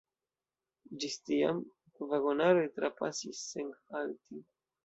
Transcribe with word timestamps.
Ĝis 1.03 1.17
tiam, 1.29 1.59
vagonaroj 2.13 2.65
trapasis 2.79 3.47
sen 3.53 3.73
halti. 3.93 4.43